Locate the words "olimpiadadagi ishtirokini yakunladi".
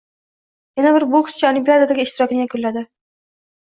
1.51-2.87